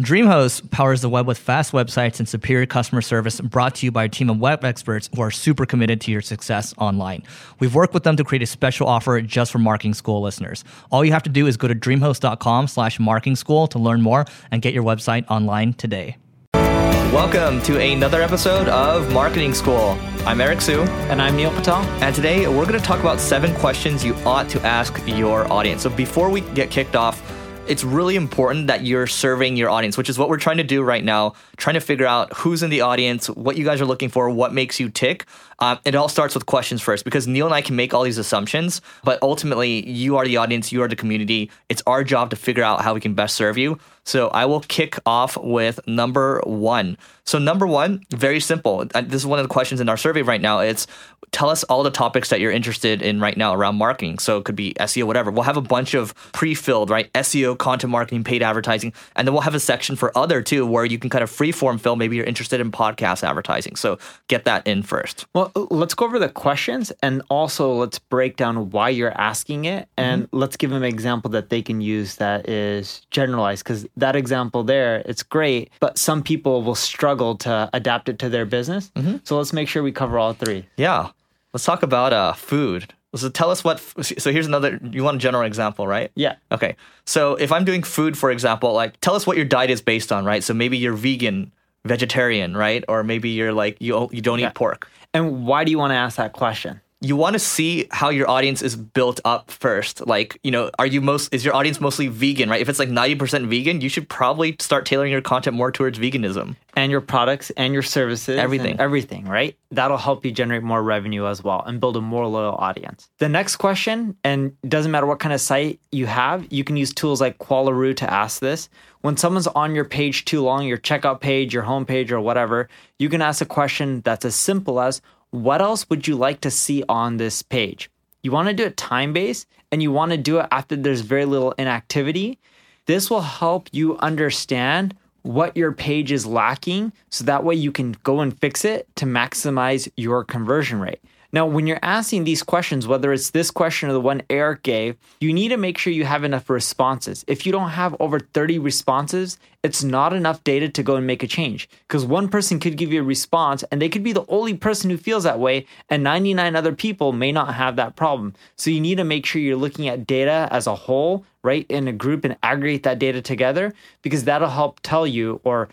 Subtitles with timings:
[0.00, 4.04] DreamHost powers the web with fast websites and superior customer service brought to you by
[4.04, 7.22] a team of web experts who are super committed to your success online.
[7.60, 10.64] We've worked with them to create a special offer just for marketing school listeners.
[10.90, 14.26] All you have to do is go to dreamhost.com slash marketing school to learn more
[14.50, 16.18] and get your website online today.
[16.52, 19.96] Welcome to another episode of Marketing School.
[20.26, 20.80] I'm Eric Siu.
[21.08, 21.80] And I'm Neil Patel.
[22.02, 25.84] And today we're going to talk about seven questions you ought to ask your audience.
[25.84, 27.22] So before we get kicked off,
[27.68, 30.82] it's really important that you're serving your audience, which is what we're trying to do
[30.82, 34.08] right now, trying to figure out who's in the audience, what you guys are looking
[34.08, 35.24] for, what makes you tick.
[35.58, 38.18] Um, it all starts with questions first because Neil and I can make all these
[38.18, 41.50] assumptions, but ultimately, you are the audience, you are the community.
[41.68, 43.78] It's our job to figure out how we can best serve you.
[44.04, 46.96] So I will kick off with number one.
[47.24, 48.84] So number one, very simple.
[48.84, 50.60] This is one of the questions in our survey right now.
[50.60, 50.86] It's
[51.32, 54.20] tell us all the topics that you're interested in right now around marketing.
[54.20, 55.32] So it could be SEO, whatever.
[55.32, 57.12] We'll have a bunch of pre-filled, right?
[57.14, 60.84] SEO, content marketing, paid advertising, and then we'll have a section for other too, where
[60.84, 61.96] you can kind of freeform fill.
[61.96, 63.74] Maybe you're interested in podcast advertising.
[63.74, 63.98] So
[64.28, 65.26] get that in first.
[65.34, 69.88] Well, let's go over the questions and also let's break down why you're asking it,
[69.96, 70.36] and mm-hmm.
[70.36, 74.64] let's give them an example that they can use that is generalized because that example
[74.64, 78.90] there, it's great, but some people will struggle to adapt it to their business.
[78.96, 79.16] Mm-hmm.
[79.24, 80.66] So let's make sure we cover all three.
[80.76, 81.10] Yeah.
[81.52, 82.92] Let's talk about uh, food.
[83.14, 83.80] So tell us what.
[84.02, 84.78] So here's another.
[84.82, 86.10] You want a general example, right?
[86.14, 86.36] Yeah.
[86.52, 86.76] Okay.
[87.06, 90.12] So if I'm doing food, for example, like tell us what your diet is based
[90.12, 90.44] on, right?
[90.44, 91.52] So maybe you're vegan,
[91.86, 92.84] vegetarian, right?
[92.88, 94.48] Or maybe you're like you you don't yeah.
[94.48, 94.88] eat pork.
[95.14, 96.80] And why do you want to ask that question?
[97.06, 100.06] You want to see how your audience is built up first.
[100.06, 102.60] Like, you know, are you most is your audience mostly vegan, right?
[102.60, 106.56] If it's like 90% vegan, you should probably start tailoring your content more towards veganism.
[106.74, 108.38] And your products and your services.
[108.38, 108.78] Everything.
[108.78, 109.56] everything, right?
[109.70, 113.08] That'll help you generate more revenue as well and build a more loyal audience.
[113.18, 116.92] The next question, and doesn't matter what kind of site you have, you can use
[116.92, 118.68] tools like Qualaroo to ask this.
[119.00, 122.68] When someone's on your page too long, your checkout page, your homepage, or whatever,
[122.98, 125.00] you can ask a question that's as simple as
[125.30, 127.90] what else would you like to see on this page?
[128.22, 131.00] You want to do it time based and you want to do it after there's
[131.00, 132.38] very little inactivity.
[132.86, 137.96] This will help you understand what your page is lacking so that way you can
[138.04, 141.00] go and fix it to maximize your conversion rate.
[141.32, 144.96] Now, when you're asking these questions, whether it's this question or the one Eric gave,
[145.20, 147.24] you need to make sure you have enough responses.
[147.26, 151.22] If you don't have over 30 responses, it's not enough data to go and make
[151.22, 154.24] a change because one person could give you a response and they could be the
[154.28, 158.34] only person who feels that way, and 99 other people may not have that problem.
[158.56, 161.88] So you need to make sure you're looking at data as a whole, right, in
[161.88, 165.68] a group and aggregate that data together because that'll help tell you or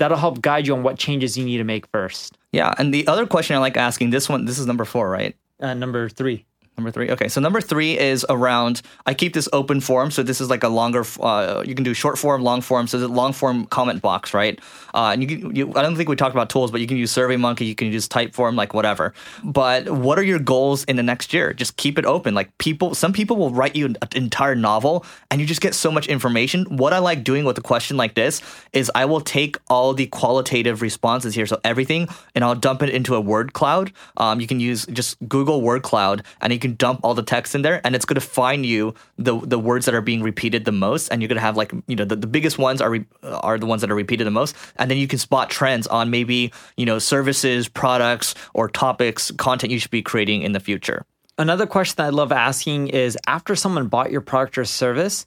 [0.00, 2.36] that'll help guide you on what changes you need to make first.
[2.50, 5.36] Yeah, and the other question I like asking this one, this is number four, right?
[5.60, 6.46] Uh, number three.
[6.80, 7.10] Number three.
[7.10, 8.80] Okay, so number three is around.
[9.04, 11.04] I keep this open form, so this is like a longer.
[11.20, 12.86] Uh, you can do short form, long form.
[12.86, 14.58] So the long form comment box, right?
[14.94, 16.96] Uh, and you, can, you, I don't think we talked about tools, but you can
[16.96, 17.66] use SurveyMonkey.
[17.66, 19.12] You can use Typeform, like whatever.
[19.44, 21.52] But what are your goals in the next year?
[21.52, 22.34] Just keep it open.
[22.34, 25.92] Like people, some people will write you an entire novel, and you just get so
[25.92, 26.64] much information.
[26.78, 28.40] What I like doing with a question like this
[28.72, 32.88] is I will take all the qualitative responses here, so everything, and I'll dump it
[32.88, 33.92] into a word cloud.
[34.16, 37.54] Um, you can use just Google Word Cloud, and you can dump all the text
[37.54, 40.64] in there and it's going to find you the the words that are being repeated
[40.64, 42.90] the most and you're going to have like you know the, the biggest ones are
[42.90, 45.86] re, are the ones that are repeated the most and then you can spot trends
[45.86, 50.60] on maybe you know services products or topics content you should be creating in the
[50.60, 51.04] future.
[51.38, 55.26] Another question that i love asking is after someone bought your product or service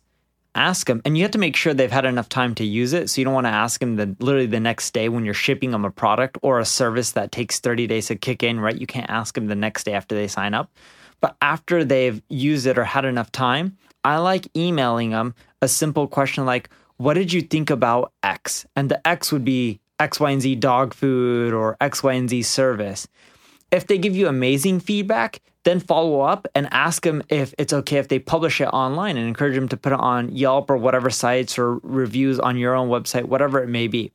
[0.55, 3.09] ask them and you have to make sure they've had enough time to use it
[3.09, 5.71] so you don't want to ask them the, literally the next day when you're shipping
[5.71, 8.79] them a product or a service that takes 30 days to kick in right?
[8.79, 10.71] You can't ask them the next day after they sign up
[11.23, 16.05] but after they've used it or had enough time, I like emailing them a simple
[16.05, 18.65] question like, What did you think about X?
[18.75, 22.29] And the X would be X, Y, and Z dog food or X, Y, and
[22.29, 23.07] Z service.
[23.71, 27.99] If they give you amazing feedback, then follow up and ask them if it's okay
[27.99, 31.09] if they publish it online and encourage them to put it on Yelp or whatever
[31.09, 34.11] sites or reviews on your own website, whatever it may be.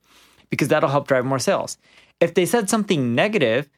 [0.51, 1.79] because that'll help drive more sales.
[2.21, 3.71] If they said something negative,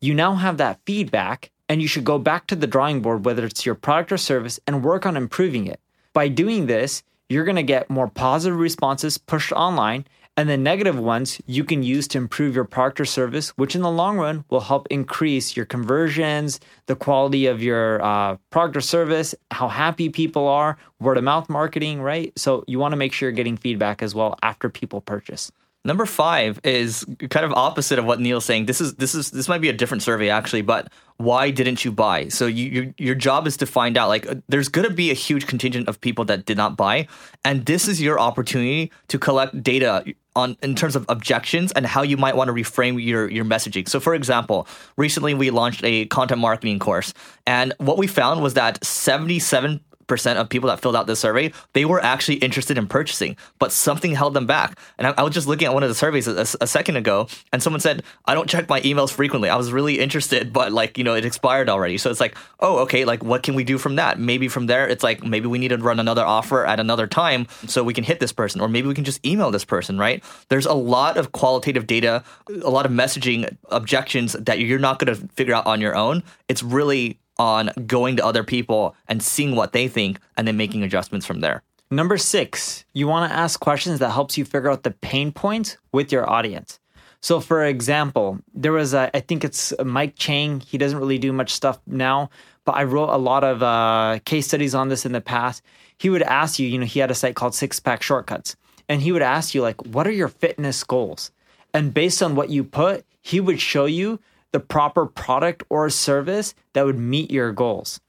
[0.00, 3.44] you now have that feedback and you should go back to the drawing board, whether
[3.44, 5.80] it's your product or service, and work on improving it.
[6.12, 10.04] By doing this, you're going to get more positive responses pushed online
[10.36, 13.80] and the negative ones you can use to improve your product or service, which in
[13.82, 18.82] the long run will help increase your conversions, the quality of your uh, product or
[18.82, 22.38] service, how happy people are, word of mouth marketing, right?
[22.38, 25.50] So you want to make sure you're getting feedback as well after people purchase.
[25.86, 28.66] Number five is kind of opposite of what Neil's saying.
[28.66, 31.92] This is this is this might be a different survey actually, but why didn't you
[31.92, 32.26] buy?
[32.26, 35.12] So you, your your job is to find out like uh, there's going to be
[35.12, 37.06] a huge contingent of people that did not buy,
[37.44, 40.04] and this is your opportunity to collect data
[40.34, 43.88] on in terms of objections and how you might want to reframe your your messaging.
[43.88, 44.66] So for example,
[44.96, 47.14] recently we launched a content marketing course,
[47.46, 51.52] and what we found was that 77 percent of people that filled out this survey,
[51.72, 54.78] they were actually interested in purchasing, but something held them back.
[54.98, 57.28] And I, I was just looking at one of the surveys a, a, second ago,
[57.52, 59.48] and someone said, "I don't check my emails frequently.
[59.48, 62.78] I was really interested, but like you know, it expired already." So it's like, oh,
[62.80, 64.18] okay, like what can we do from that?
[64.18, 67.46] Maybe from there, it's like maybe we need to run another offer at another time
[67.66, 69.98] so we can hit this person, or maybe we can just email this person.
[69.98, 70.22] Right?
[70.48, 72.22] There's a lot of qualitative data,
[72.62, 76.22] a lot of messaging objections that you're not going to figure out on your own.
[76.48, 80.82] It's really on going to other people and seeing what they think and then making
[80.82, 81.62] adjustments from there.
[81.90, 85.76] Number six, you want to ask questions that helps you figure out the pain points
[85.92, 86.80] with your audience.
[87.20, 90.60] So, for example, there was a, I think it's Mike Chang.
[90.60, 92.30] He doesn't really do much stuff now,
[92.64, 95.62] but I wrote a lot of uh, case studies on this in the past.
[95.98, 98.56] He would ask you, you know, he had a site called Six Pack Shortcuts,
[98.88, 101.30] and he would ask you like, what are your fitness goals?
[101.72, 104.20] And based on what you put, he would show you
[104.52, 108.00] the proper product or service that would meet your goals,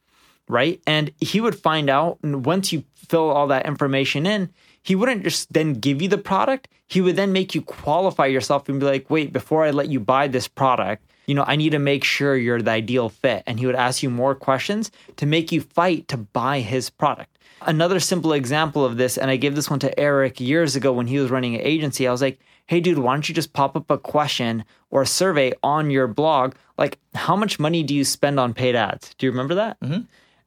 [0.48, 0.81] right?
[0.88, 4.50] And he would find out and once you fill all that information in,
[4.81, 6.68] he wouldn't just then give you the product.
[6.88, 10.00] He would then make you qualify yourself and be like, wait, before I let you
[10.00, 13.44] buy this product, you know, I need to make sure you're the ideal fit.
[13.45, 17.38] And he would ask you more questions to make you fight to buy his product.
[17.63, 21.07] Another simple example of this, and I gave this one to Eric years ago when
[21.07, 22.07] he was running an agency.
[22.07, 25.05] I was like, hey, dude, why don't you just pop up a question or a
[25.05, 26.53] survey on your blog?
[26.77, 29.15] Like, how much money do you spend on paid ads?
[29.17, 29.79] Do you remember that?
[29.79, 30.01] Mm-hmm.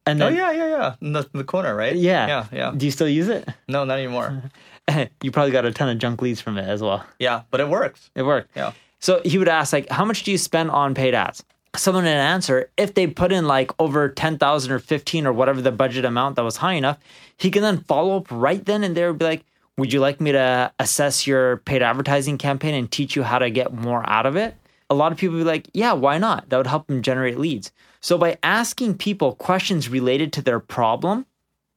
[0.06, 0.94] And oh, then, oh, yeah, yeah, yeah.
[1.00, 1.94] In the, the corner, right?
[1.94, 2.26] Yeah.
[2.26, 2.72] Yeah, yeah.
[2.76, 3.48] Do you still use it?
[3.68, 4.42] No, not anymore.
[5.22, 7.04] you probably got a ton of junk leads from it as well.
[7.18, 8.10] Yeah, but it works.
[8.14, 8.56] It worked.
[8.56, 8.72] Yeah.
[8.98, 11.42] So he would ask, like, how much do you spend on paid ads?
[11.76, 15.70] Someone would answer, if they put in like over 10,000 or 15 or whatever the
[15.70, 16.98] budget amount that was high enough,
[17.36, 19.44] he can then follow up right then and there be like,
[19.78, 23.50] would you like me to assess your paid advertising campaign and teach you how to
[23.50, 24.54] get more out of it?
[24.88, 26.48] A lot of people be like, yeah, why not?
[26.48, 27.72] That would help them generate leads.
[28.00, 31.26] So by asking people questions related to their problem,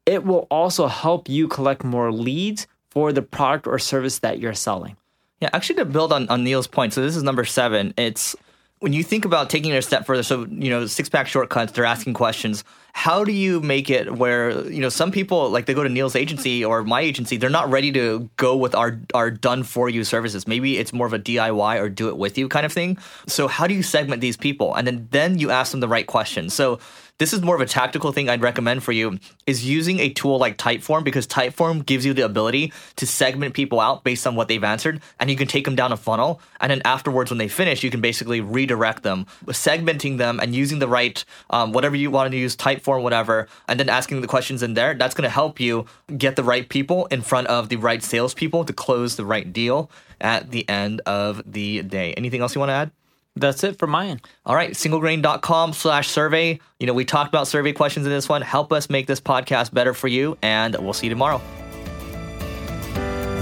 [0.05, 4.53] it will also help you collect more leads for the product or service that you're
[4.53, 4.97] selling.
[5.39, 7.93] Yeah, actually, to build on, on Neil's point, so this is number seven.
[7.97, 8.35] It's
[8.79, 11.71] when you think about taking it a step further, so you know, six pack shortcuts,
[11.73, 12.63] they're asking questions.
[12.95, 16.15] How do you make it where you know some people like they go to Neil's
[16.15, 20.03] agency or my agency, they're not ready to go with our our done for you
[20.03, 20.47] services.
[20.47, 22.97] Maybe it's more of a DIY or do it with you kind of thing.
[23.27, 26.07] So how do you segment these people, and then then you ask them the right
[26.07, 26.53] questions.
[26.53, 26.79] So
[27.19, 30.39] this is more of a tactical thing I'd recommend for you is using a tool
[30.39, 34.47] like Typeform because Typeform gives you the ability to segment people out based on what
[34.47, 37.47] they've answered and you can take them down a funnel and then afterwards when they
[37.47, 42.09] finish you can basically redirect them segmenting them and using the right um, whatever you
[42.09, 45.29] want to use Typeform whatever and then asking the questions in there that's going to
[45.29, 45.85] help you
[46.17, 49.89] get the right people in front of the right salespeople to close the right deal
[50.21, 52.91] at the end of the day anything else you want to add
[53.35, 54.21] that's it for mine.
[54.45, 56.59] All right, singlegrain.com slash survey.
[56.79, 58.41] You know, we talked about survey questions in this one.
[58.41, 61.41] Help us make this podcast better for you, and we'll see you tomorrow.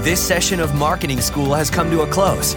[0.02, 2.56] This session of Marketing School has come to a close.